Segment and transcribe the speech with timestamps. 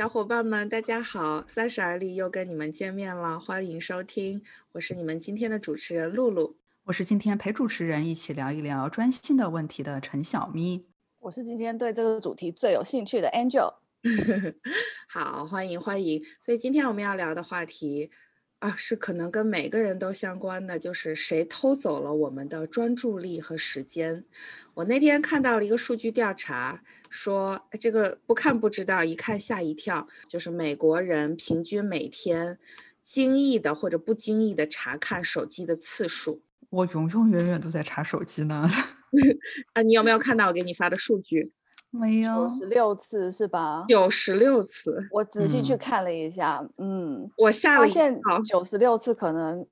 [0.00, 1.44] 小伙伴们，大家好！
[1.46, 4.42] 三十而立又跟你们见面了，欢迎收听，
[4.72, 10.86] 我是你们今天的主持人露露，我是今天陪主持人一起聊一聊专心的问题的陈小咪，
[11.18, 13.74] 我是今天对这个主题最有兴趣的 Angel。
[15.06, 16.24] 好，欢迎欢迎！
[16.40, 18.10] 所以今天我们要聊的话题。
[18.60, 24.22] 啊，是可能跟每个人都相关的，就是谁偷走了我们的专注力和时间。
[24.74, 32.58] 我那天看到了一个数据调查，说这个不看不知道，一看吓一跳，就是美国人平均每天
[33.02, 36.42] 经意的或者不经意的查看手机的次数。
[36.68, 38.68] 我永永远远都在查手机呢。
[39.72, 41.50] 啊，你有没有看到我给你发的数据？
[41.90, 43.84] 没有，九十六次是吧？
[43.88, 49.66] 九十六次，我仔细去看了一下，嗯，我下了现九十六次可能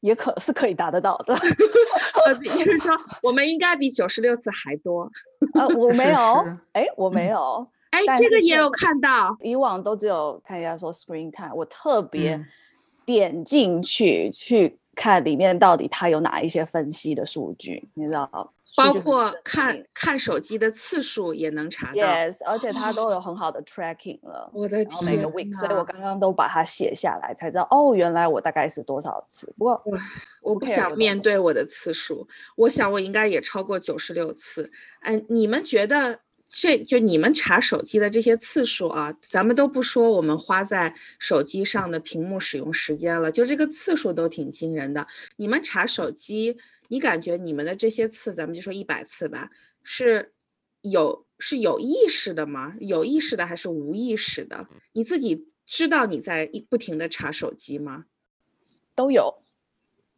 [0.00, 1.34] 也可是可以达得到的。
[2.42, 5.10] 也就是说，我们应该比九十六次还多。
[5.54, 9.36] 呃，我没有，哎，我没有，哎，这个也有看到。
[9.40, 12.44] 以往都只有看一下说 screen time，我特别
[13.04, 18.52] 点进去去看里面到底它有哪一些分析的数据，你知道。
[18.76, 24.48] 包括看看手机的次数也能查到，yes，而且它都有很好的 tracking 了。
[24.54, 29.52] 我的天，每个 week，所以我刚刚都把它写下来，才知道哦，原来我大概是多少次。
[29.58, 29.82] 不过
[30.40, 34.70] 我不想面对我的次数，我想我应该也超过九十六次。
[35.00, 39.12] 哎，你们觉得这就你们查手机的这些次数啊？
[39.20, 45.06] 咱们都不说我们花在手机上的屏幕使用时间了，就这个次数都挺惊人的。
[45.36, 46.56] 你们查手机？
[46.90, 49.48] 你感觉你们的这些次，咱们就说一百次吧，
[49.84, 50.32] 是
[50.82, 52.74] 有是有意识的吗？
[52.80, 54.66] 有意识的还是无意识的？
[54.92, 58.06] 你自己知道你在一不停的查手机吗？
[58.96, 59.36] 都有。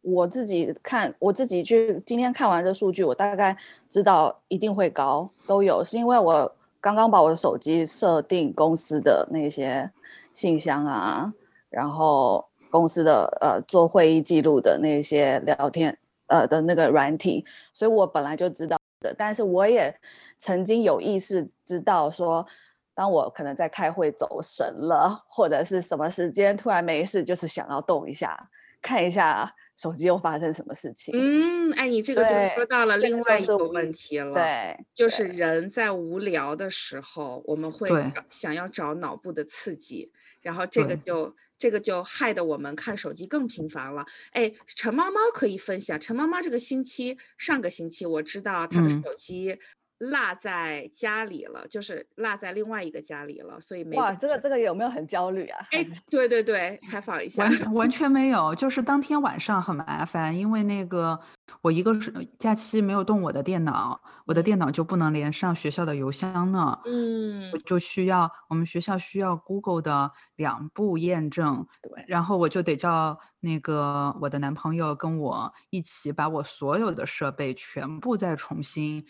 [0.01, 3.55] 我自己看，我自己去今天看完这数据，我大概
[3.87, 5.81] 知道一定会高，都有。
[5.85, 9.89] 是因为我刚刚把我的手机设定公司的那些
[10.33, 11.31] 信箱啊，
[11.69, 15.97] 然后公司的呃做会议记录的那些聊天。
[16.27, 19.93] 呃的那个软体，所以我本来就知道的，但是我也
[20.39, 22.45] 曾经有意识知道说，
[22.93, 28.49] 当我可能在开会走神了，或者是什么时间突然没事，就是想要动一下，
[28.81, 31.13] 看一下手机又发生什么事情。
[31.13, 37.89] 嗯，哎，你这个就说到了另外一个问题了，对，就是人在无聊的时候，我们会
[38.29, 41.35] 想要找脑部的刺激，然后这个就。
[41.63, 44.05] 这个就害得我们看手机更频繁了。
[44.31, 45.97] 哎，陈猫猫可以分享。
[45.97, 49.57] 陈猫猫这个星期，上个星期我知道他的手机。
[49.99, 55.65] 落在家里了，就是落在另外一个家里了，所以没哇，这个这个有没有很焦虑啊？
[55.71, 61.17] 哎，对对对，采访一下，完完全没有，就是当天晚上很麻烦，因为那个
[61.61, 79.05] 我一个是假期没有动我的电脑，我的电脑就不能连上学校的邮箱呢，嗯，我就需要我们学校需要 Google 的两步验证，对，然后我就得叫那个我的男朋友跟我一起把我所有的设备全部再重新。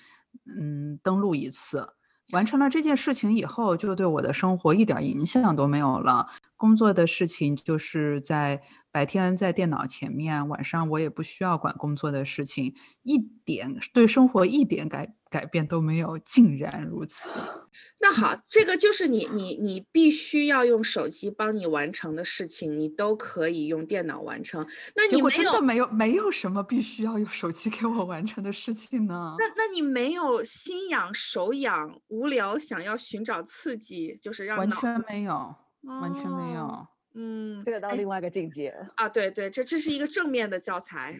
[0.45, 1.87] 嗯，登录一次，
[2.31, 6.27] 完成了这件事情以后，就对我的生活一点影响都没有了。
[6.63, 15.13] 工作的事情就是在白天在电脑前面，晚上我也不需要管工作的事情，一点对生活一点改。
[15.33, 17.39] 改变都没有，竟然如此。
[17.99, 24.63] 那好，这个就是你你你必须要用手机帮你完成的事情，你都可以用电脑完成。
[24.95, 29.35] 那你真的没有没有什么必须要用手机给我完成的事情呢？
[29.39, 36.87] 那那你没有心痒手痒无聊想要寻找刺激，就是让完全没有，完全没有。
[37.15, 39.07] 嗯，这个到另外一个境界了啊！
[39.07, 41.15] 对对，这这是一个正面的教材，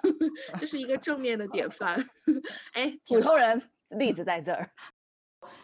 [0.60, 1.96] 这是一个正面的典范。
[2.74, 4.68] 哎，普通人例子在这儿。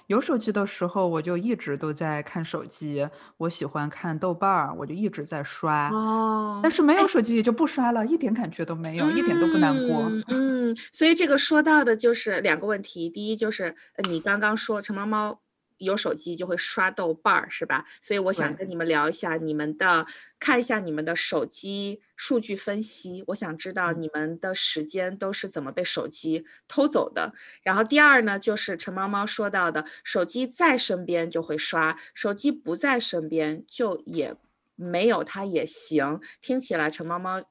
[0.07, 3.07] 有手机的时候，我就一直都在看手机。
[3.37, 5.91] 我喜欢看豆瓣儿，我就一直在刷。
[5.91, 6.61] 哦。
[6.63, 10.11] 但是没有手机也就不刷了，一点感觉都没有，一点都不难过。
[10.29, 13.11] 嗯，所以这个说到的就是两个问题。
[13.11, 13.77] 第一就是
[14.09, 15.43] 你刚刚说陈猫猫。
[15.79, 17.85] 有手机就会刷豆瓣儿，是吧？
[18.01, 20.07] 所以我想跟你们聊一下你们的，
[20.39, 23.23] 看一下你们的手机数据分析。
[23.29, 27.35] 我想知道你们的时间都是怎么被手机偷走的。
[27.63, 34.35] 然后第二呢，就是陈猫猫说到的，手机在身边就会刷，手机不在身边就也
[34.77, 36.21] 没有它也行。
[36.41, 37.43] 听起来陈猫猫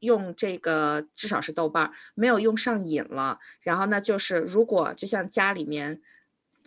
[0.00, 3.38] 用这个至少是豆瓣儿没有用上瘾了。
[3.60, 6.00] 然后呢，就是如果就像家里面。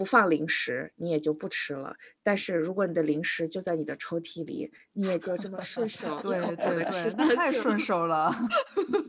[0.01, 1.95] 不放零食，你也就不吃了。
[2.23, 8.33] 但是如果你的零食就在你的抽屉里，你也就这么顺手 对对对，那太顺手了。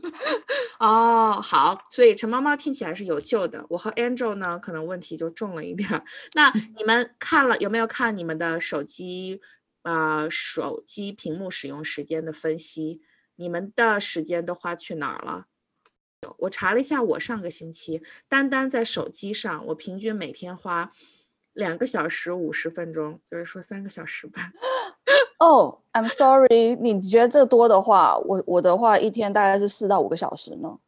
[0.79, 3.65] 哦，好，所以陈猫猫听起来是有救的。
[3.69, 6.03] 我和 Angel 呢，可能问题就重了一点儿。
[6.35, 9.41] 那你们看了有没有看你们的手机
[9.81, 10.29] 啊？
[10.29, 13.01] 手机屏幕使用时间的分析，
[13.37, 15.47] 你们的时间都花去哪儿了？
[16.39, 20.91] 我查了一下，我上个星期单单在手机上，我平均每天花
[21.53, 24.51] 两个小时五十分钟，就是说三个小时吧。
[25.39, 30.79] 哦，I'm sorry，你觉得这多的话，我我的话一天大概是四到五个小时呢。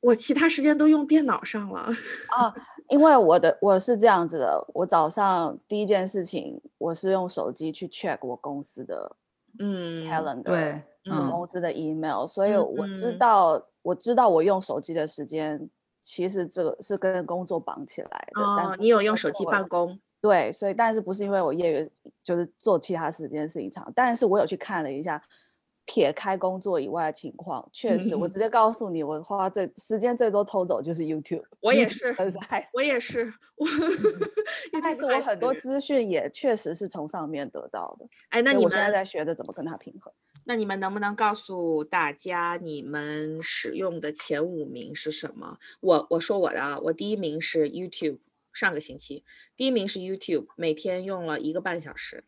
[0.00, 1.80] 我其他时间都用电脑上了
[2.38, 2.54] 啊，
[2.88, 9.16] 因为我的我是这样子的，我早上第一件事情我是用手机去 check 我公司的
[9.58, 13.64] 嗯 calendar，对，嗯，公司的 email，所以我知道。
[13.86, 15.70] 我知道我用手机的时间，
[16.00, 18.42] 其实这个是跟工作绑起来的。
[18.42, 19.96] 哦，你有用手机办公？
[20.20, 25.22] 对，所以但是不是因为我业余就是做其他时间事情长，但是我有去看了一下，
[25.84, 31.44] 撇开工作以外的情况，确实，我直 接告诉你，我花最时间最多偷走就是 YouTube。
[31.62, 32.12] 我也是，
[32.74, 33.66] 我也是，我
[34.82, 38.06] 但是我很多资讯也确实是从上面得到的。
[38.30, 40.12] 哎，那你们现在在学着怎么跟它平衡？
[40.48, 45.58] 那你们能不能告诉大家你们使用的前五名是什么？
[45.80, 48.18] 我我说我的啊，我第一名是 YouTube，
[48.52, 49.24] 上个星期
[49.56, 52.22] 第一名是 YouTube，每天用了一个半小时。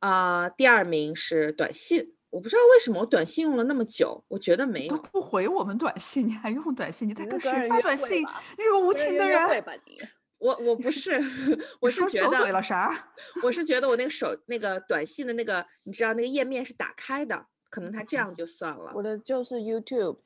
[0.00, 7.08] 啊，第二名是短信，我不知道为什么我短信用了那么久，我觉得没有不回我们短信，你还用短信？
[7.08, 8.20] 你在跟谁发短信？
[8.58, 9.40] 你是个无情的人。
[10.40, 11.20] 我我不是，
[11.80, 13.12] 我是觉得了啥？
[13.42, 18.90] 我是觉得我那个手那个短信的那个，你知道那个页面是打开的，可能它这样就算了。
[18.94, 20.16] 我的就是 YouTube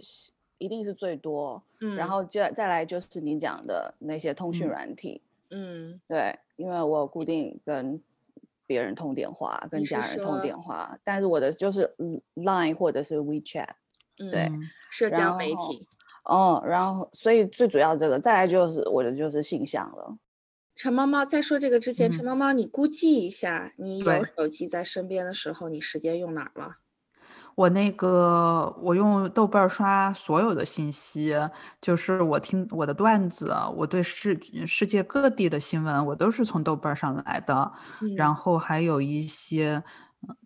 [0.58, 5.20] 一定是最多，嗯，然后再再来就是你讲的那些通讯软体，
[5.50, 8.00] 嗯，对，因为我固定跟
[8.66, 11.92] 别人通电话，跟家人通电话，但是我的就是
[12.36, 13.68] Line 或者是 WeChat，
[14.30, 14.48] 对，
[14.90, 15.88] 社交媒体。
[16.24, 20.16] 哦，然后所以最主要这个，再来就是我的就是性向了。
[20.74, 26.76] 陈猫猫在说这个之前，陈猫猫你估计一下，你有手机在身边的时候，你时间用哪儿了？
[27.54, 31.36] 我那个我用豆瓣刷所有的信息，
[31.80, 37.72] 就是我听我的段子，我对世世界各地的新闻，我都是从豆瓣上来的。
[38.16, 39.84] 然后还有一些。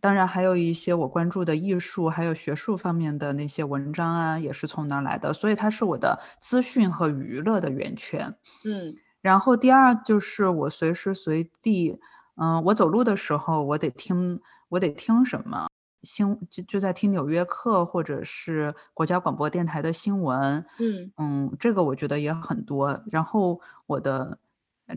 [0.00, 5.32] 当然，还有一些我关注的艺术，还有学术方面的那些文章啊，也是从那儿来的。
[5.32, 8.34] 所以它是我的资讯和娱乐的源泉。
[8.64, 11.98] 嗯，然后第二就是我随时随地，
[12.36, 15.66] 嗯，我走路的时候，我得听，我得听什么
[16.02, 20.64] 新，就就在听《纽约客》或者是国家广播电台的新闻。
[20.78, 23.02] 嗯嗯，这个我觉得也很多。
[23.10, 24.38] 然后我的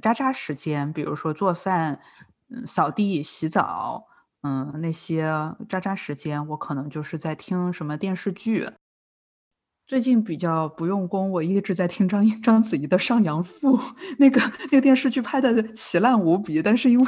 [0.01, 1.99] 渣渣时间，比如说做饭、
[2.49, 4.07] 嗯，扫地、洗澡。
[4.43, 5.23] 嗯，那些
[5.69, 8.67] 渣渣时间，我可能就是在听什么电视剧。
[9.91, 13.77] 最近比较不用功，我一直在听张章 子怡的《上阳赋》，
[14.17, 14.39] 那个
[14.71, 17.05] 那个电视剧拍的奇烂无比，但是因为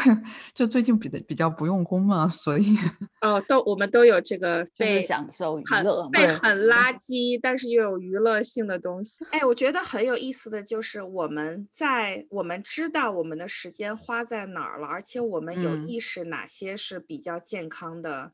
[0.53, 2.75] 就最近比的比较不用功嘛，所以
[3.23, 9.23] 哦，都我们都有这个被享受娱乐，被很垃圾，但是又有娱乐性的东西。
[9.31, 18.33] 哎，我觉得很有意思的就是我们在我们知道我们的时间花在哪儿了，而且我们有意识哪些是比较健康的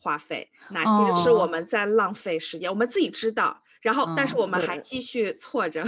[0.00, 3.64] 花费，哪些是我们在浪费时间，我们自己知道。
[3.88, 5.82] 然后，但是我们还继续错着。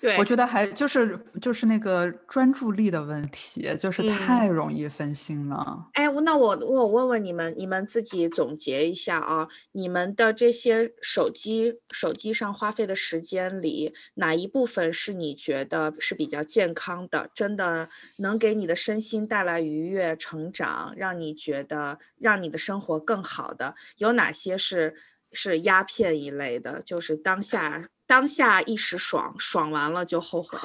[0.00, 5.88] 对，我觉得还就是就是那个专注力的问题，就是太容易分心了。
[5.92, 23.74] 哎，那我我问问你们，你们自己总结一下啊，你们的这些手机手机上花费的时间里，哪一部分是你觉得是比较健康的，真的能给你的身心带来愉悦、成长，让你觉得让你的生活更好的？
[23.98, 24.94] 有哪些是
[25.32, 27.90] 是鸦片一类的，就是当下？
[28.10, 30.58] 当下一时爽，爽完了就后悔。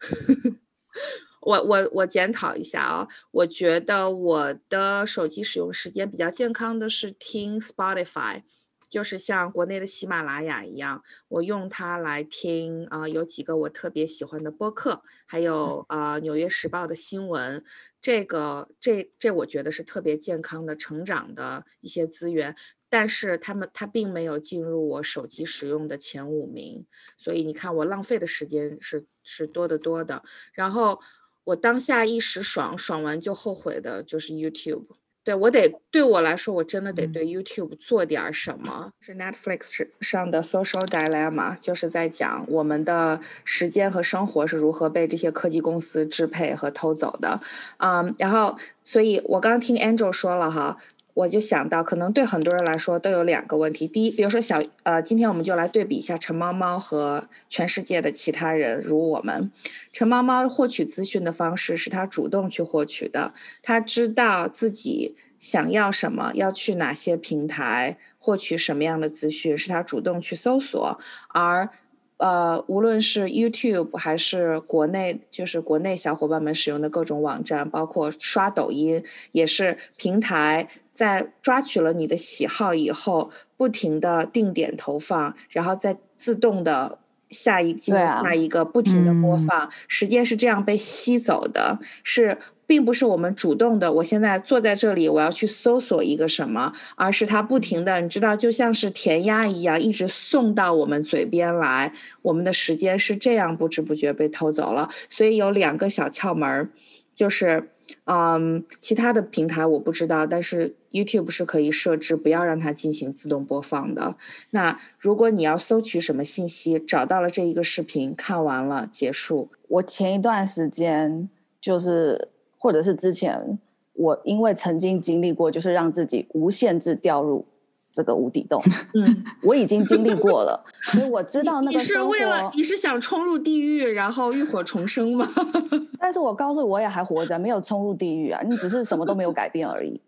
[1.40, 8.42] 我我我检讨一下啊，我觉得我的手机使用时间比较健康的是听 Spotify，
[8.88, 17.64] 就是像国内的喜马拉雅一样，我用它来听啊，有几个我特别喜欢的播客，还有呃《纽约时报》的新闻，
[18.00, 22.56] 这个这这我觉得是特别健康的成长的一些资源。
[22.92, 26.84] 但是他们他并没有进入我手机使用的前五名，
[27.16, 30.22] 所以你看我浪费的时间是是多得多的。
[30.52, 31.00] 然后
[31.44, 34.84] 我当下一时爽，爽完就后悔的就是 YouTube。
[35.24, 38.92] 对我得对我来说，我真的得对 YouTube 做点什么。
[39.00, 47.40] 是 Netflix 上的 Social Dilemma，就是在讲我们的时间和生活是如何被这些科技公司支配和偷走的。
[47.78, 50.76] 嗯，然后，所以我刚听 Angel 说了哈。
[51.14, 53.86] 我就想到，可能对很多人来说都有两个问题。
[53.86, 59.50] 第一，比如说小呃，今天我们就来对比一下陈猫猫和全世界的其他人，如我们。
[59.92, 70.98] 陈猫猫获取资讯的方式是他主动去获取的，他知道自己想要什么，要去哪些平台获取什么样的资讯，是他主动去搜索。
[71.28, 71.68] 而
[72.16, 80.68] 呃，无论是 YouTube 还是国内，就是国内小伙伴们使用的各种网站，包括刷抖音，也是平台。
[80.92, 86.98] 在抓取了你的喜好以后，不停的定点投放，然后再自动的
[87.30, 93.90] 下一进入下一个不停的播放，时间是这样被吸走的，是并不是我们主动的。
[93.92, 101.92] 我现在坐在这里，我要去搜索一个什么，而是它不停的，你知道，就像是填鸭一样，一直送到我们嘴边来。
[102.20, 104.90] 我们的时间是这样不知不觉被偷走了。
[105.08, 106.68] 所以有两个小窍门儿，
[107.14, 107.70] 就是。
[108.04, 114.16] 嗯，其他的平台我不知道，但是 YouTube 是可以设置不要让它进行自动播放的。
[114.50, 119.50] 那如果你要搜取什么信息，找到了这一个视频，看完了结束。
[119.68, 121.28] 我前一段时间
[121.60, 123.58] 就是，或者是之前，
[123.94, 127.46] 我因为曾经经历过，就是让自己无限制掉入。
[127.92, 128.60] 这个无底洞，
[128.94, 131.78] 嗯， 我已经经历过了， 所以我知道那个。
[131.78, 135.28] 你是为了你是想冲入地狱，然后浴火重生吗？
[136.00, 140.00] 但是我告诉我也还活着，没有冲入地狱啊，你只是什么都没有改变而已。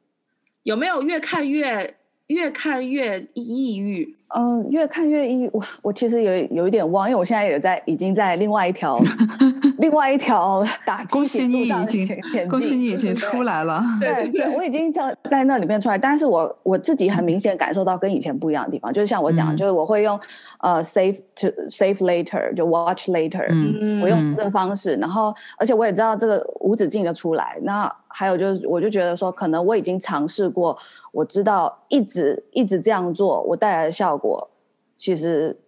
[0.63, 1.95] 有没有越看越
[2.29, 4.17] 越看越抑郁？
[4.37, 5.51] 嗯，越看越抑郁。
[5.53, 9.01] 我我其实有有一点忘，因为我现在也在已经在另外一条。
[9.79, 13.83] 另外一条 打 恭喜你已经恭喜你已经出来了。
[13.99, 20.19] 对对，我已经在在那里面出来，但是我我自己很明显感受到跟以前不一样的地方，就是像我讲，就是我会用
[20.61, 23.45] 呃 save to save later 就 watch later，
[24.01, 27.59] 我用这个方式，然后而且我也知道这个无止境的出来。
[27.63, 30.79] 那还有就是，我就觉得说，可能我已经尝试过，
[31.13, 34.49] 我知道一直一直这样做，我带来的效果
[34.97, 35.59] 其实。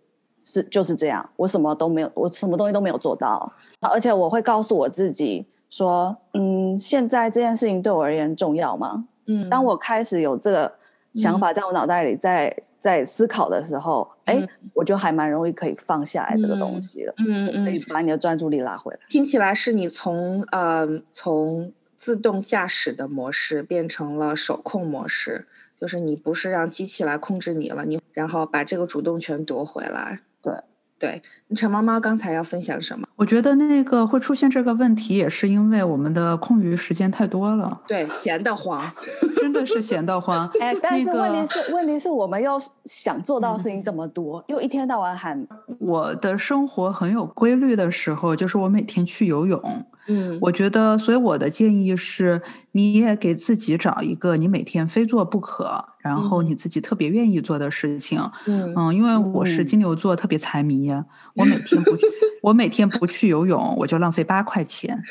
[0.48, 9.08] 是就是这样，我什么都没有，我什么东西都没有做到，而且我会告诉我自己说，嗯，现在这件事情对我而言重要吗？
[9.26, 10.72] 嗯，当我开始有这个
[11.14, 14.40] 想法在我脑袋里在在思考的时候，哎，
[14.72, 19.00] 我就还蛮容易可以放下来这个东西了，嗯嗯，可以把你的专注力拉回来。
[19.08, 25.46] 听起来是你从呃从自动驾驶的模式变成了手控模式，
[25.80, 30.20] 就是你不是让机器来控制你了，你然后把这个主动权夺回来。
[30.42, 30.52] 对
[30.98, 31.22] 对，
[31.54, 33.06] 陈猫猫刚才要分享什么？
[33.16, 37.82] 我觉得那个会出现这个问题，也是因为我们的空余时间太多了。
[37.86, 38.90] 对，闲得慌，
[39.36, 40.50] 真的是闲得慌。
[40.58, 45.46] 哎，但是问题是，问题是我们又想做到事情这么多，又一天到晚喊。
[45.78, 49.60] 我的生活很有规律的时候，就是我每天去游泳。
[50.08, 52.40] 嗯，我觉得，所以我的建议是，
[52.72, 58.20] 你也给自己找一个你每天非做不可，然后你自己特别愿意做的事情。
[58.46, 60.90] 嗯嗯，因为我是金牛座，特别财迷，
[61.34, 62.06] 我每天不去，
[62.42, 65.02] 我每天不去游泳，我就浪费八块钱，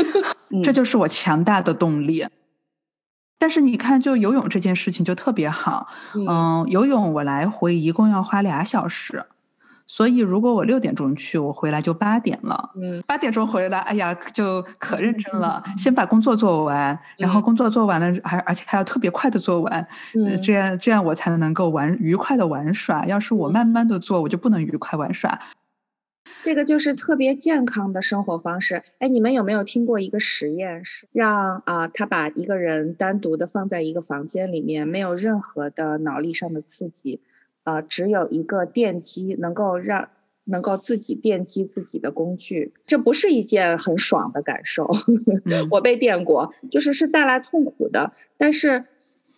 [0.62, 2.26] 这就是我强大的动力。
[3.38, 9.24] 但是你看，就游泳这件事情就特别好，嗯，游泳我来回一共要花俩小时。
[9.86, 12.70] 所以，如果我六点钟去，我回来就八点了。
[12.76, 15.62] 嗯，八点钟回来，哎呀，就可认真了。
[15.76, 19.86] 先把工作做完，然后工作做完了，还而且还要特别快的做完。
[20.14, 23.04] 嗯，这样这样我才能够玩愉快的玩耍。
[23.06, 25.38] 要是我慢慢的做，我就不能愉快玩耍。
[26.44, 28.82] 这个就是特别健康的生活方式。
[28.98, 37.20] 哎，你们有没有听过一个实验，是让啊他把一个人单独的放在一个房间里面，没有任何的脑力上的刺激。
[37.64, 40.08] 呃，只有一个电机能够让
[40.44, 44.90] 能够自己电击自己的工具，这不是一件很爽的感受。
[45.70, 48.12] 我被电过，就是是带来痛苦的。
[48.36, 48.84] 但是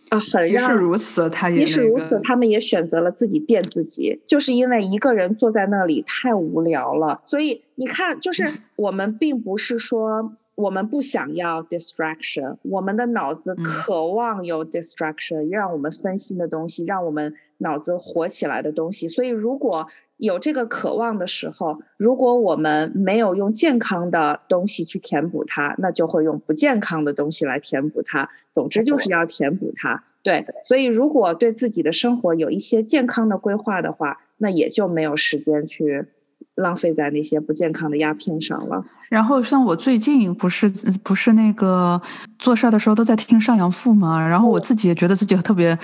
[0.09, 7.21] 啊，很即使如此，他也即使如此，他们也选择了自己电自己，就是因为一个人坐在那里太无聊了。
[7.26, 10.37] 所以你看，就是 我们并不是说。
[10.55, 19.09] 我们不想要 distraction，我们的脑子渴望有 distraction，让我们分心的东西，让我们脑子活起来的东西。
[19.09, 28.31] 所以，如果有这个渴望的时候，如果我们没有用健康的东西去填补它，那就会用不健康的东西来填补它。
[28.53, 30.05] 总之，就是要填补它。
[30.23, 36.07] 对，所以如果对自己的生活有一些健康的规划的话，那也就没有时间去。
[36.55, 38.85] 浪费在那些不健康的鸦片上了。
[39.09, 40.69] 然后像我最近不是
[41.03, 42.00] 不是那个
[42.38, 45.79] 做事儿的时候都在听上阳赋嘛，然后我自己也觉得自己特别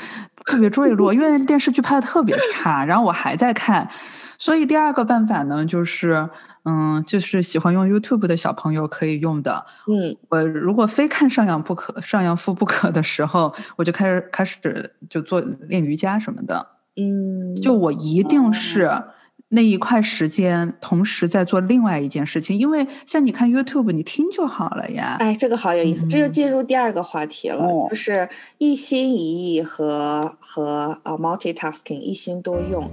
[0.46, 3.88] 特别坠落，因为电视剧拍的特别差，然后我还在看，
[4.38, 6.28] 所以第二个办法呢就是。
[6.64, 9.64] 嗯，就是喜欢用 YouTube 的小朋友可以用的。
[9.88, 16.66] 嗯，我如果非看上阳不可、上阳赋不可的时候，我就开始开始就做练瑜伽什么的。
[16.96, 18.90] 嗯，就我一定是
[19.50, 25.16] 那一块时间同时在做另外一件事情，因为像你看 YouTube，你听就好了呀。
[25.18, 28.28] 哎，这个好有意思，这就嗯进入第二个话题了，哦就是
[28.58, 32.88] 一心一意和和呃 multitasking 一心多用。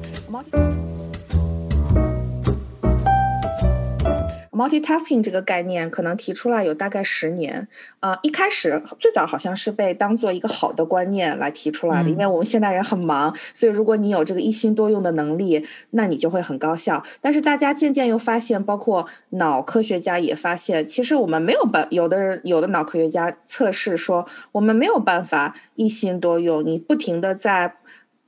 [4.58, 7.68] Multitasking 这个概念可能提出来有大概十年，
[8.00, 17.04] 呃，一开始最早好像是被当做一个好的观念来提出来的，因嗯为我们现代人很忙，所以如果你有这个一心多用的能力，那你就会很高效。
[17.22, 27.76] 但是大家渐渐又发现，包括脑科学家也发现，其实我们没有办，有的人有的脑科学家测试说，我们没有办法一心多用，你不停的在。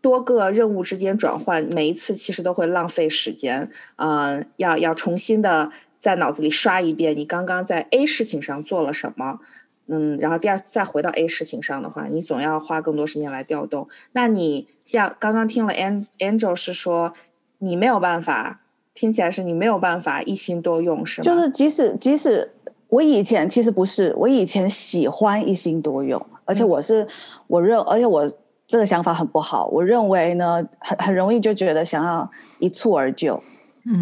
[0.01, 3.69] 多个任务之间转换，每一次其实都会浪费时间。
[3.97, 9.39] 嗯、要要重新的在脑子里刷一遍你刚刚在 A 事情上做了什么，
[9.87, 13.87] 嗯，然后第二次再回到 A 事情上的话，你总要花更多时间来调动。
[14.13, 17.13] 那你像刚刚听了 An Angel 是说
[17.57, 18.61] 你没有办法，
[18.93, 21.23] 听起来是你没有办法一心多用，是吗？
[21.23, 22.51] 就是即使即使
[22.87, 27.07] 我以前其实不是，我以前喜欢一心多用，而且嗯我是、
[27.47, 28.31] 我认，而且我
[28.65, 29.67] 这个想法很不好。
[29.67, 32.29] 我认为呢，很很容易就觉得想要
[32.59, 33.35] 一蹴而就，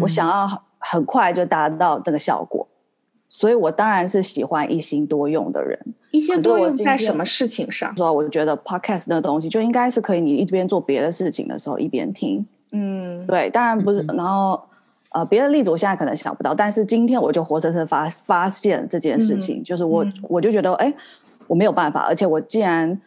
[0.00, 2.66] 我嗯想要很很快就达到这个效果，
[3.28, 5.78] 所以我当然是喜欢一心多用的人。
[6.10, 7.94] 一心多用在什么事情上？
[7.96, 12.46] 说我觉得 podcast 那个东西就应该是可以，你一边做别的事情的时候一边听。
[12.72, 14.02] 嗯，对，当然不是。
[14.02, 14.60] 嗯然后
[15.10, 20.92] 呃，别的例子我现在可能想不到，但是今天我就活生生发发现这件事情，就是我、嗯我就觉得，哎，
[21.46, 23.00] 我没有办法，而且我既然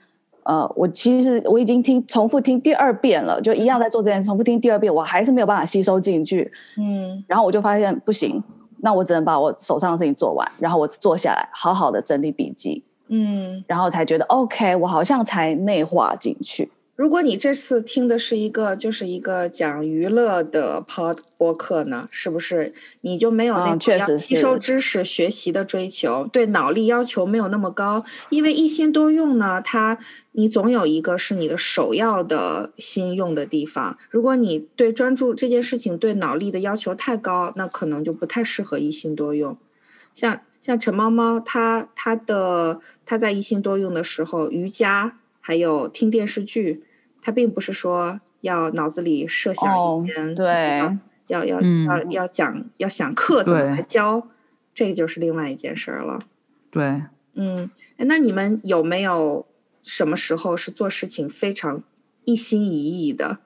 [0.43, 6.51] 呃，我其实我已经听重复听第二遍了，就一样在做这件事，重复听第二遍，我还是没有办法吸收进去。
[6.77, 8.43] 嗯然后我就发现不行，
[8.79, 13.63] 那我只能把我手上的事情做完，然后我坐下来好好的整理笔记，嗯。
[13.67, 16.71] 然后才觉得 OK，我好像才内化进去。
[17.01, 28.05] 如果你这次听的是一个就是一个讲娱乐的 pod 播客呢，是不是你就没有那嗯种要确实吸收知识、学习的追求，对脑力要求没有那么高？
[28.29, 29.97] 因为一心多用呢，它
[30.33, 33.97] 你总有一个是你的首要的心用的地方。
[34.11, 39.57] 如果你对专注这件事情对脑力的要求太高，那可能就不太适合一心多用。
[40.13, 46.83] 像像陈猫猫，它它的它在一心多用的时候，瑜伽还有听电视剧，
[47.21, 54.27] 它并不是说要脑子里设想哦一篇，对要要嗯要要讲要想课怎么对来教，
[54.73, 56.19] 这个就是另外一件事儿了。
[56.69, 57.03] 对，
[57.35, 59.45] 嗯，哎那你们有没有
[59.81, 61.83] 什么时候是做事情非常
[62.25, 63.37] 一心一意的？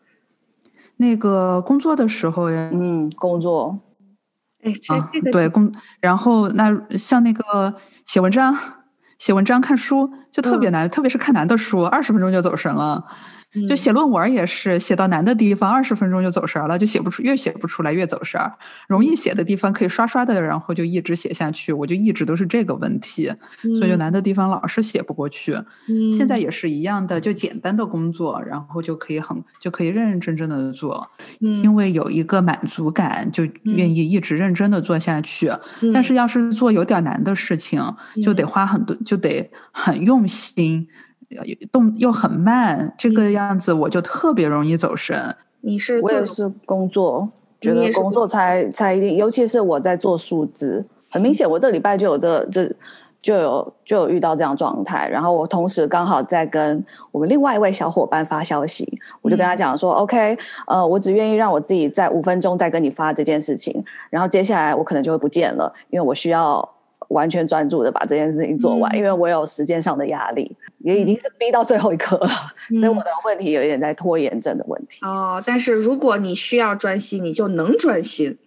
[0.98, 3.80] 那个工作的时候呀，嗯，工作
[4.64, 7.76] 哎，这啊这个，对工，然后那像那个
[8.08, 8.58] 写文章、
[9.20, 13.06] 写文章、看书就特别难，特别是看难的书，二十分钟就走神了。
[13.68, 18.54] 就嗯写论文也是，写到难的地方，二十分钟就走神儿了，就写不出，越写不出来越走神儿。
[18.88, 21.72] 容易写的地方可以刷刷的，然后就一直写下去。
[21.72, 23.32] 我就一直都是这个问题，
[23.78, 25.54] 所以就难的地方老是写不过去。
[25.88, 35.52] 嗯现在也是一样的，就简单的工作，然后就可以很就可以认认真真的做，嗯因为有一个满足感，就愿意一直认真的做下去。
[35.94, 37.82] 但是要是做有点难的事情，
[38.24, 41.05] 就得花很多，就得很用心，呃
[41.72, 45.36] 动又很慢，这个样子我就特别容易走神。
[45.62, 47.28] 你是我也是工作，
[47.60, 52.72] 觉得工作才才一定，尤其是我在做数字，很明显，我这礼拜就有这这
[53.22, 55.10] 就有就有遇到这样状态。
[55.10, 58.88] 然后我同时刚好在跟我们另外一位小伙伴发消息，
[59.22, 66.75] 我就跟他讲说、o k 呃，我只愿意让我自己在五分钟再跟你发这件事情，然后接下来我可能就会不见了，因为我需要。
[67.10, 72.30] 完全专注的把这件事情做完，嗯因为我有时间上的压力，也已经是逼到最后一刻了，
[72.78, 75.06] 所以我的问题有一点在拖延症的问题。
[75.06, 78.38] 哦，但是如果你需要专心，你就能专心。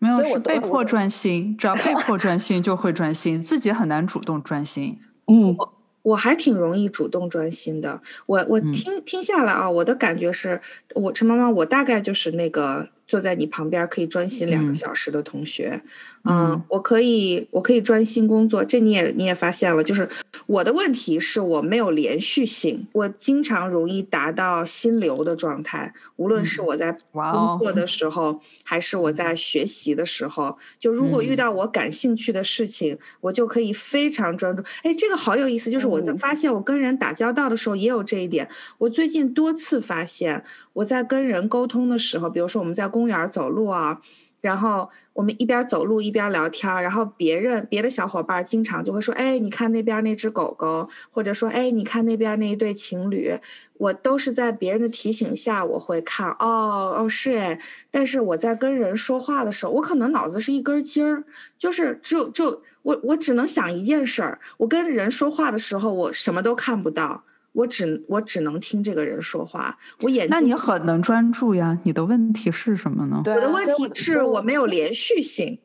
[0.00, 4.96] 没有所以我是被迫专心，只要被迫专心就会专心，自己很难主动专心。
[5.26, 5.56] 嗯，
[6.02, 8.00] 我还挺容易主动专心的。
[8.26, 10.60] 我我嗯听、听下来啊，我的感觉是，
[10.94, 15.82] 我陈妈妈，我大概就是那个坐在你旁边可以专心两个嗯小时的同学。
[16.30, 20.06] 嗯我可以我可以专心工作，这你也你也发现了，就是
[20.46, 30.58] 我的问题是我没有连续性，我经常容易达到心流的状态，无论是我在工作的时候，还是我在学习的时候。
[30.78, 34.62] 就如果遇到我感兴趣的事情，我就可以非常专注。
[34.82, 38.46] 哎，这个好有意思，就是我在发现我跟人打交道的时候也有这一点。
[38.76, 40.44] 我最近多次发现，
[40.74, 44.00] 我在跟人沟通的时候，比如说我们在公园走路啊。
[44.40, 53.36] 然后我们一边走路一边聊天然后别人别的小伙伴经常就会说：“哎，你看那边那只狗狗，或者说，哎，你看那边那一对情侣。”
[53.78, 57.60] 我都是在别人的提醒下，我会看，哦哦是哎。
[57.90, 61.24] 但是我在跟人说话的时候，我可能脑子是一根筋儿，
[61.58, 64.38] 就是就就我我只能想一件事儿。
[64.58, 67.24] 我跟人说话的时候，我什么都看不到。
[67.58, 71.76] 我只我只能听这个人说话，我眼那你很能专注呀？
[71.82, 73.20] 你的问题是什么呢？
[73.26, 75.58] 我的问题是我没有连续性，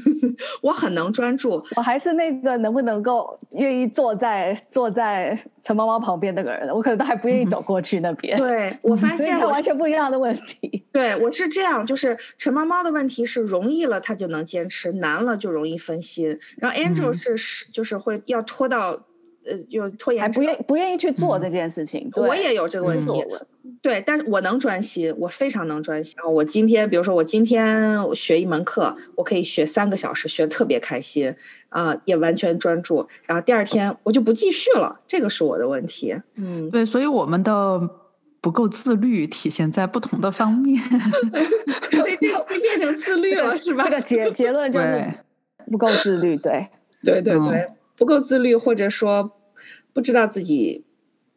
[0.62, 1.62] 我很能专注。
[1.76, 8.38] 我还是那个能不能够愿意坐在坐在陈猫猫旁边那个人，我可能都还不愿意走过去那边。
[8.38, 10.82] 对我发现完全不一样的问题。
[10.92, 16.38] 对我是这样，就是陈猫猫的问题是容易了他就能坚持，难了就容易分心。
[16.56, 18.98] 然后 Angel 是是就是会要拖到。
[19.46, 22.10] 呃，就拖延，还不愿不愿意去做这件事情。
[22.16, 23.24] 我也有这个问题。
[23.82, 26.14] 对，但是我能专心，我非常能专心。
[26.16, 31.34] 然后我今天，比如说我今天学一门课，我可以学三个小时，学的特别开心
[31.68, 33.06] 啊，也完全专注。
[33.26, 36.14] 然后第二天我就不继续了，这个是我的问题。
[36.36, 37.78] 嗯，对，所以我们的
[38.40, 40.82] 不够自律体现在不同的方面。
[41.90, 43.84] 这次变成自律了是吧？
[43.84, 45.06] 这个结结论就是
[45.70, 46.36] 不够自律。
[46.36, 46.68] 对，
[47.02, 47.68] 对对对。
[47.96, 49.32] 不够自律，或者说
[49.92, 50.84] 不知道自己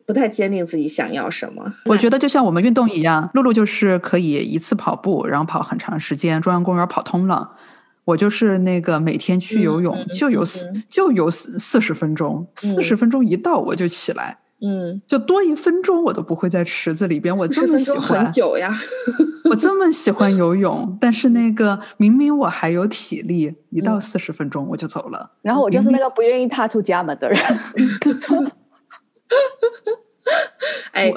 [0.05, 1.73] 不太坚定自己想要什么。
[1.85, 7.51] 我觉得就像我们运动一样，露露就是可以一次跑步，然后跑很长时间，中央公园跑通了。
[8.05, 14.39] 我就是那个每天去游泳，就游四就游四四十分钟，四十分钟一到我就起来。
[14.59, 17.35] 嗯，就多一分钟我都不会在池子里边。
[17.35, 18.73] 我这么喜欢很久呀，
[19.49, 25.31] 我这么喜欢游泳，但是那个明明我还有体力，一到四十分钟我就走了。
[25.43, 27.39] 然后我就是那个不愿意踏出家门的人。
[30.93, 31.13] 哎，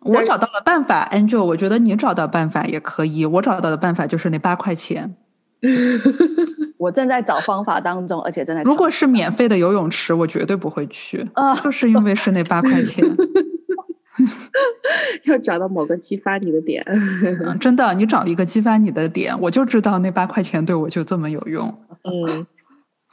[0.00, 3.24] 我找到了办法，Angel，我觉得你找到办法也可以。
[3.24, 5.16] 我找到的办法就是那八块钱。
[6.78, 8.62] 我正在找方法当中，而且正在。
[8.62, 13.04] 如果是免费的游泳池，我绝对不会去，啊就是因为是那八块钱。
[15.24, 16.82] 要找到某个激发你的点，
[17.60, 21.78] 真的，你找一个激发你的点，我就知道那八块钱对我就这么有用。
[22.04, 22.46] 嗯，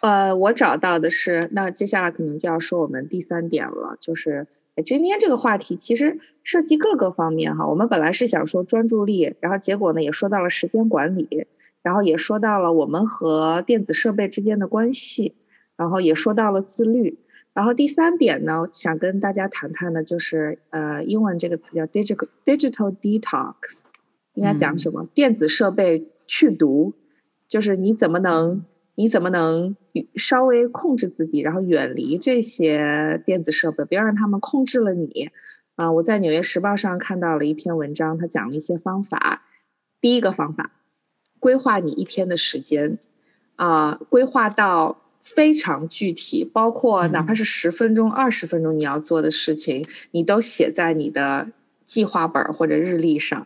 [0.02, 4.48] 呃，我找到的是，那接下来可能就要说我们第三点了，就是
[4.86, 7.68] 今天这个话题其实涉及各个方面哈。
[7.68, 11.48] 我们本来是想说专注力，然后结果呢也说到了时间管理。
[11.84, 15.36] 然后也说到了我们和电子设备之间的关系，
[15.76, 17.20] 然后也说到了自律。
[17.54, 23.54] 然后第三点呢，想跟大家谈谈的，就是呃，英文这个词叫 digital digital detox，
[24.34, 25.06] 应该讲什么？
[25.14, 26.94] 电子设备去毒，
[27.48, 28.66] 就是你怎么能
[28.96, 29.76] 你怎么能
[30.16, 35.30] 稍微控制自己，然后远离这些电子设备，不要让他们控制了你。
[35.76, 39.44] 啊，我在《纽约时报》上看到了一篇文章，他讲了一些方法。
[40.02, 40.72] 第一个方法。
[41.44, 42.98] 规划你一天的时间，
[43.58, 51.50] 啊，规划到非常具体，包括哪怕是十分钟、二十分钟你要做的事情，你都写在你的
[51.86, 53.46] 计划本或者日历上，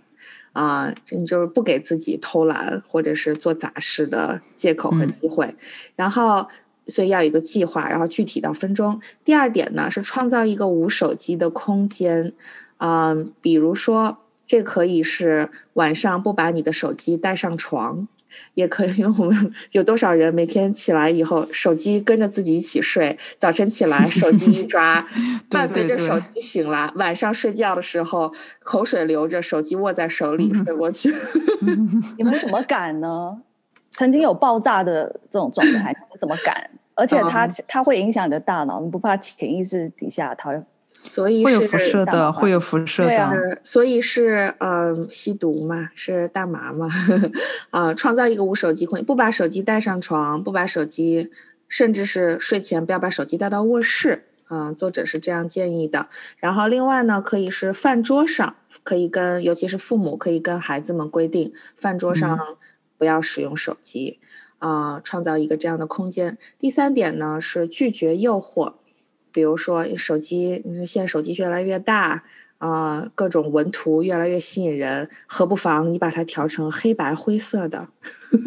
[0.53, 5.55] 啊，你就是不给自己偷懒或者是做杂事的借口和机会。
[5.95, 6.47] 然后，
[6.85, 9.01] 所以要有一个计划，然后具体到分钟。
[9.25, 12.33] 第二点呢，是创造一个无手机的空间，
[12.77, 14.19] 啊，比如说。
[14.47, 18.07] 这可以是晚上不把你的手机带上床，
[18.53, 18.95] 也可以。
[18.95, 25.05] 因为我们有多少人每天起来以后，手机跟着自己一起睡，早晨起来手机一抓，
[25.51, 28.33] 伴随着手机醒了，晚上睡觉的时候
[28.63, 31.13] 口水流着，手机握在手里睡过去。
[32.17, 33.41] 你们怎么敢呢？
[33.91, 36.69] 曾经有爆炸的这种状态，你怎么敢？
[36.95, 40.63] 而且它它会影响你的大脑，你不怕潜意识底下它？
[40.99, 43.61] 所以会有辐射的，会有辐射的。
[43.63, 46.89] 所以是嗯，吸毒嘛，是大麻嘛，
[47.69, 51.29] 啊，创造一个无手机空间，不把手机带上床，不把手机，
[51.67, 54.23] 甚至是睡前不要把手机带到卧室。
[54.49, 56.07] 嗯，作者是这样建议的。
[56.39, 62.39] 然后另外呢，可以是饭桌上，可以跟，尤其是父母可以跟孩子们规定，饭桌上
[62.97, 64.19] 不要使用手机，
[64.57, 66.39] 啊，创造一个这样的空间。
[66.57, 68.73] 第三点呢是拒绝诱惑。
[69.31, 72.23] 比如说手机，现在手机越来越大
[72.57, 77.87] 啊，各种文图越来越吸引人，何不妨你把它调成黑白灰色的，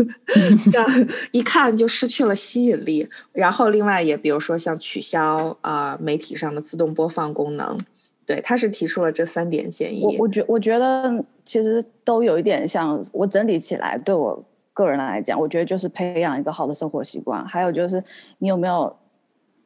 [0.72, 3.08] 这样一看就失去了吸引力。
[3.32, 7.78] 然后另外也比如说像取消啊媒体上的自动播放功能，
[8.26, 10.02] 对，他是提出了这三点建议。
[10.04, 18.02] 我我觉我觉得其实都有一点像，我整理起来对我个人来讲，我觉得就是培养一个好的生活习惯，还有就是
[18.38, 18.96] 你有没有。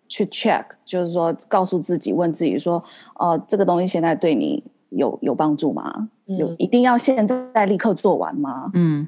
[0.09, 2.83] 去 check，就是说告诉自己，问自己说，
[3.19, 6.09] 呃，这个东西现在对你有有帮助吗？
[6.27, 8.71] 有一定要现在立刻做完吗？
[8.75, 9.07] 嗯，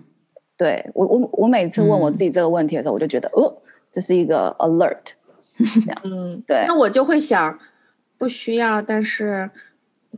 [0.57, 3.55] 对我我我每次问我自己这个问题的时候，我就觉得，哦，
[3.91, 5.13] 这是一个 alert。
[6.05, 6.65] 嗯，对。
[6.67, 7.59] 那我就会想，
[8.19, 9.51] 不需要，但是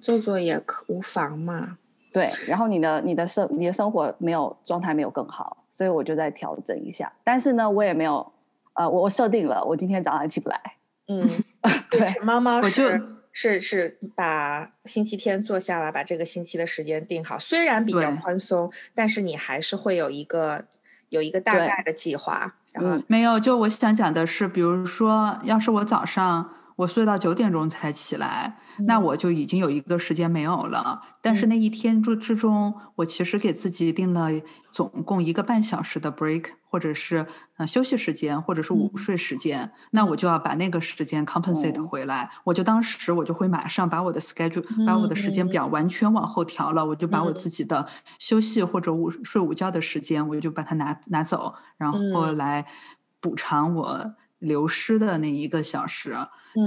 [0.00, 1.78] 做做也可无妨嘛。
[2.12, 7.12] 对，然后你的你的生你的生活没有状态没有更好，所以我就在调整一下。
[7.22, 8.26] 但是呢，我也没有，
[8.78, 10.60] 呃，我我设定了，我今天早上起不来。
[11.08, 11.28] 嗯，
[11.90, 17.36] 对，猫猫是是是把星期天坐下来，把这个星期的时间定好。
[17.36, 20.66] 虽然比较宽松，但是你还是会有一个
[21.08, 22.54] 有一个大概的计划。
[22.70, 28.56] 然后没有，就我想讲的是，比如说，要是我早上我睡到九点钟才起来。
[28.86, 34.28] 那我就已经有一个时间没有了，但是那一天之之中，我其实给自己定了
[34.70, 42.30] 总共一个半小时的 break，或者是呃休息时间，或者是午睡时间，那我就要把那个时间 compensate 回来。
[42.44, 47.86] 我就当时我就会马上把我的 schedule，把我的时间表完全往后调了，我就把我自己的
[48.18, 52.66] 休息或者午睡午觉的时间，我就把它拿拿走，然后来
[53.20, 56.16] 补偿我流失的那一个小时。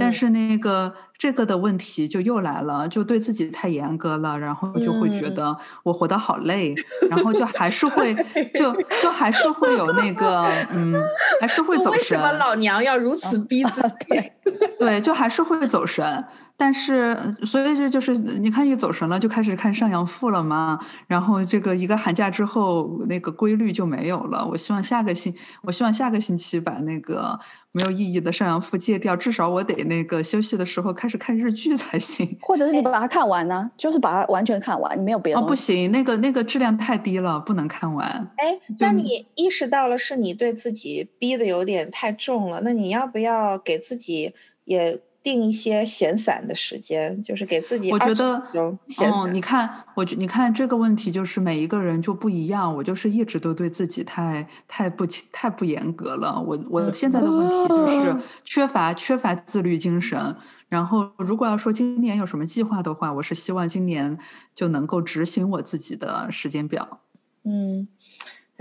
[0.00, 6.74] 但是那个这个的问题就又来了，就对自己太严格了，然后就会觉得我活得好累，
[7.10, 8.14] 然后就还是会
[8.54, 10.94] 就就还是会有那个嗯，
[11.42, 11.98] 还是会走神。
[11.98, 14.32] 为什么老娘要如此逼自己？
[14.78, 16.24] 对，就还是会走神。
[16.64, 17.12] 但是，
[17.44, 20.78] 所以这就是你看一走神了，就开始看上阳赋了嘛。
[21.08, 24.46] 然后这个一个寒假之后，那个规律就没有了。
[24.46, 27.36] 我希望下个星，我希望下个星期把那个
[27.72, 29.16] 没有意义的上阳赋戒掉。
[29.16, 32.38] 至少我得那个休息的时候开始看日剧才行。
[32.42, 33.68] 或者是你把它看完呢？
[33.76, 35.40] 就是把它完全看完，你没有别的。
[35.40, 38.08] 哦，不行，那个那个质量太低了，不能看完。
[38.36, 42.60] 哎，那你意识到了是你对自己逼的有点太重了？
[42.62, 44.32] 那你要不要给自己
[44.64, 45.00] 也？
[45.22, 47.92] 定一些闲散的时间，就是给自己。
[47.92, 52.74] 我觉得，哦，你看，我觉你看这个问题，就是每一个人就不一样。
[52.74, 56.40] 我就是一直都对自己太太不太不严格了。
[56.40, 60.34] 我我现在的问题就是缺乏缺乏自律精神。
[60.68, 64.18] 然后，如果要说今年有什么计划的话，我是希望今年
[64.54, 67.00] 就能够执行我自己的时间表。
[67.44, 67.86] 嗯。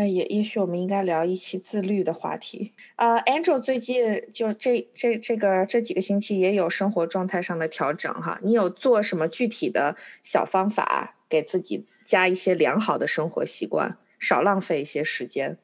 [0.10, 3.20] 也也许我们应该聊一期自律的话题啊。
[3.22, 8.40] Angel 最近就这这这个这几个星期也有生活状态上的调整哈。
[8.44, 15.58] 你有做什么具体的小方法给自己加一些良好的生活习惯，少浪费一些时间？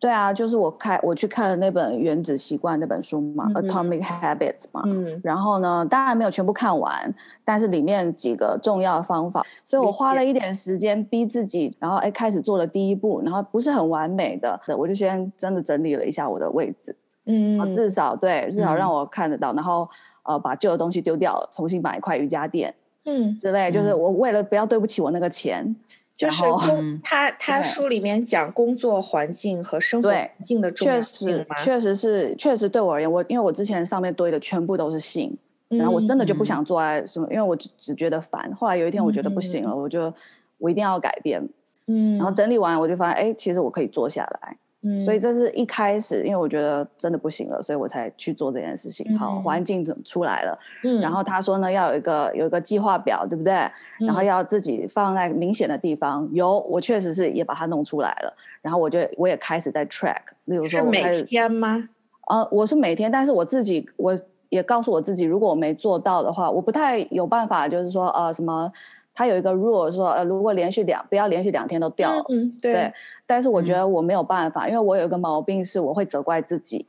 [0.00, 4.82] 对啊，就是我看我去看了那本《原子习惯》那本书嘛，《Atomic Habits》嘛。
[4.86, 5.20] 嗯。
[5.22, 19.86] 然后呢，当然没有全部看完，但是里面几个重要的方法，所以我花了一点时间逼自己，然后哎开始做了第一步，然后不是很完美的，我就先真的整理了一下我的位置，嗯，至少对，至少让我看得到，然后
[20.22, 25.76] 呃把旧的东西丢掉，重新买一块瑜伽垫，嗯，之类，就是我为了不要对不起我那个钱。
[26.20, 35.34] 就是工，他他书里面讲工作环境和生活环境的重要性确实是，确实对我而言，我因为我之前上面堆的全部都是信，
[35.70, 38.52] 然后我真的就不想做爱什么，因为我只只觉得烦。
[38.54, 40.12] 后来有一天我觉得不行了，我就
[40.58, 41.42] 我一定要改变，
[41.86, 44.58] 嗯，然后整理完我就发现，哎，其实我可以坐下来。
[44.98, 49.18] 所以这是一开始，因为我觉得真的不行了，所以我才去做这件事情。
[49.18, 50.58] 好，环境怎么出来了？
[50.84, 53.52] 嗯，然后他说呢，要有一个有一个计划表，对不对？
[53.98, 56.26] 然后要自己放在明显的地方。
[56.32, 58.34] 有，我确实是也把它弄出来了。
[58.62, 61.88] 然后我就我也开始在 track，例如说每天吗？
[62.28, 68.72] 呃，我是每天，但是我自己我也告诉我自己，如果我没做到的话，我不太有办法，就是说呃什么。
[69.14, 72.92] 他有一个 rule 说，呃，如果连续两不要连续两天都掉，嗯，对。
[73.26, 76.86] 但是我觉得我没有办法，因为我有一个毛病是我会责怪自己。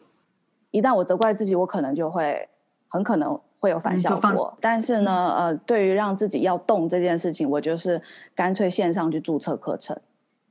[0.72, 2.48] 一旦我责怪自己，我可能就会
[2.88, 4.58] 很可能会有反效果。
[4.62, 8.02] 但是呢，呃，对于让自己要动这件事情，我就是
[8.34, 9.98] 干脆线上去注册课程。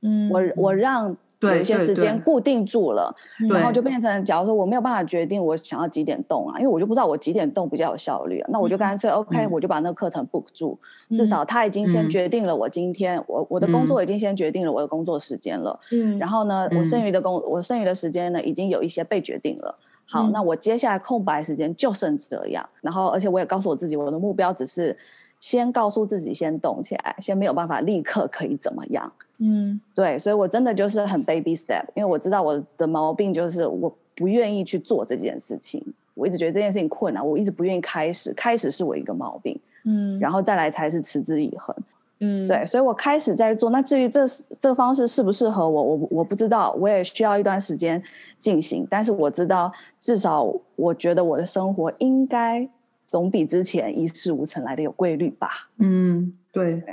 [0.01, 1.15] 嗯，我我让。
[1.49, 3.13] 有一些时间固定住了，
[3.49, 10.77] 然后就变成，假如说我没有办法决定我想要几点动啊，因为我就不知道我几点动比较有效率啊，那我就干脆 OK，我就把那个课程 book 住，
[11.15, 19.75] 至少他已经先决定了我今天我我的工作已经先决定了我的工作时间了，嗯，然后呢，我剩余的工我剩余的时间呢已经有一些被决定了，
[20.05, 24.95] 好，那我接下来空白时间就剩这样，然后而且我也告诉我自己，我的目标只是
[25.39, 29.11] 先告诉自己先动起来，先没有办法立刻可以怎么样。
[29.43, 41.75] 嗯对，所以我真的就是很 baby step，因为我知道我的毛病就是我不愿意去做这件事情，我一直觉得这件事情困难，我一直不愿意开始，开始是我一个毛病，嗯然后再来才是持之以恒。
[42.23, 43.71] 嗯，对，所以我开始在做。
[43.71, 44.27] 那至于这
[44.59, 47.99] 这个方式适不适合我，我我不知道，我也需要一段时间
[48.37, 48.85] 进行。
[48.87, 52.69] 但是我知道，至少我觉得我的生活应该
[53.07, 55.49] 总比之前一事无成来的有规律吧。
[55.79, 56.83] 嗯，对，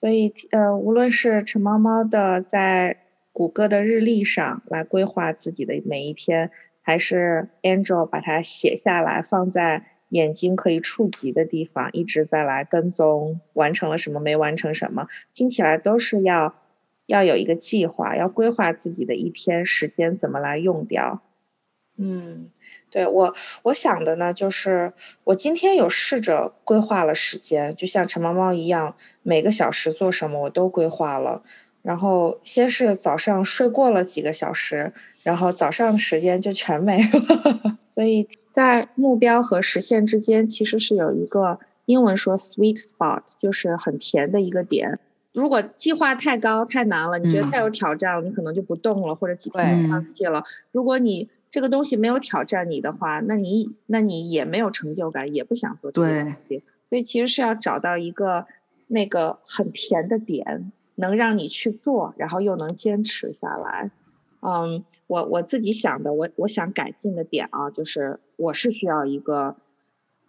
[0.00, 2.98] 所以呃，无论是陈猫猫的在
[3.32, 6.50] 谷歌的日历上来规划自己的每一天，
[6.82, 16.54] 还是 Angel 把它写下来放在眼睛可以触及的地方，一直在来跟踪完成了什么，没完成什么，听起来都是要
[17.06, 21.22] 要有一个计划，要规划自己的一天时间怎么来用掉。
[21.96, 22.50] 嗯，
[22.90, 24.92] 对我我想的呢，就是
[25.24, 31.42] 我今天有试着规划了时间，就像陈猫猫一样，每个小时做什么我都规划了。
[31.82, 37.78] 然后先是早上睡过了几个小时，然后早上的时间就全没了。
[37.94, 44.98] 所以在目标和实现之间，其实是有一个英文说 sweet spot，就是很甜的一个点。
[45.32, 50.42] 如果计划太高太难了，你觉得嗯太有挑战了，你可能就不动了，或者几对天放弃了。
[50.72, 56.62] 如果你这个东西没有挑战你的话，那你那你也没有成就感，也不想做这个对东西。
[56.88, 58.46] 所以其实是要找到一个
[58.86, 63.90] 那个很甜的点，能让你去做，然后又能坚持下来。
[64.40, 69.56] 嗯，我我自己想的，我我想改进的点啊，就是我是需要一个，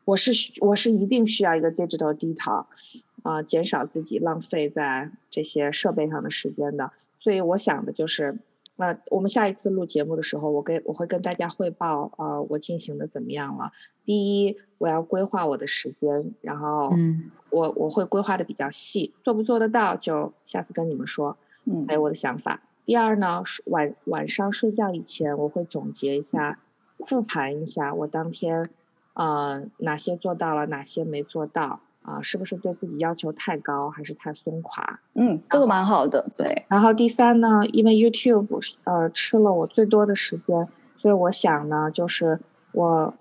[0.05, 6.91] 我是需我是一定需要一个 digital detox 啊、减少自己浪费在这些设备上的时间的。
[7.19, 8.39] 所以我想的就是，
[8.79, 13.73] 呃，我们下一次录节目的时候，我给我会跟大家汇报啊、呃我进行的怎么样了。
[14.05, 21.37] 第一，我要规划我的时间，然后嗯我我会规划的比较细，做不做得到就下次跟你们说。
[21.65, 22.61] 嗯还有我的想法。
[22.85, 26.57] 第二呢，是晚晚上睡觉以前，我会总结一下，
[27.05, 28.69] 复盘一下我当天，
[29.13, 34.99] 呃，哪些做到了，哪些没做到，啊、是不是对自己要求太高，还是太松垮？
[35.13, 36.25] 嗯，这个蛮好的。
[36.35, 38.47] 对，然后第三呢，因为 YouTube
[38.85, 42.39] 呃吃了我最多的时间，所以我想呢，就是
[42.71, 43.13] 我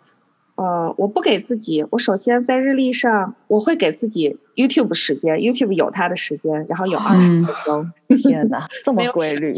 [0.55, 9.53] 呃我不给自己，我首先在日历上我会给自己 YouTube 时间，YouTube 有它的时间，然后有二十嗯分钟，天哪，这么 规律！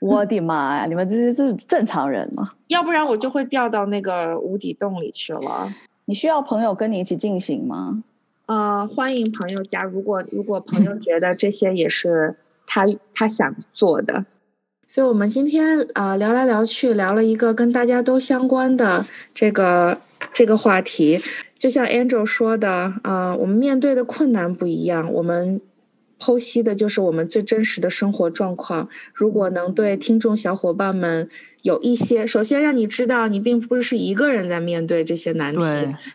[0.00, 2.50] 我的妈呀，你们这些是正常人吗？
[2.66, 5.72] 要不然我就会掉到那个无底洞里去了。
[6.06, 8.02] 你需要朋友跟你一起进行吗？
[8.46, 12.34] 呃，欢迎朋友加，如果如果朋友觉得这些也是
[12.66, 14.24] 他他想做的，
[14.86, 19.98] 所以，我们今天啊、呃聊来聊去，聊了一个跟大家都相关的这个
[20.32, 21.20] 这个话题。
[21.56, 25.60] 就像 Angel 说的，啊，我们面对的困难不一样，我们
[26.22, 28.88] 剖析的就是我们最真实的生活状况。
[29.12, 31.28] 如果能对听众小伙伴们
[31.62, 35.64] 有一些，首先让你知道你并不是一个人在面对这些难题。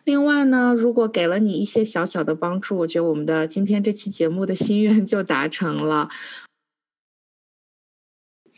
[0.05, 6.07] 另外呢，如果给了你一些小小的帮助，我觉得我们的今天这期节目的心愿就达成了。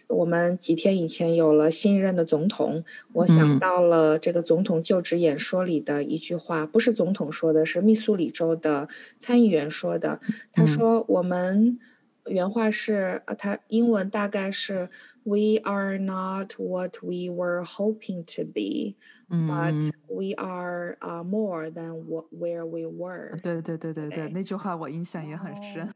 [0.10, 10.20] 我们几天以前有了新一任的总统，我想嗯到了这个总统就职演说里的一句话，不是总统说的，是密苏里州的参议员说的。
[10.52, 11.80] 他嗯说：“我们
[12.26, 14.90] 原话是，呃，他英文大概是
[15.24, 18.96] ‘We are not what we were hoping to be’。”
[19.32, 23.38] 嗯 but，we are uh, more than what where we were。
[23.44, 25.88] 对对对对对，对那句话我印象也很深。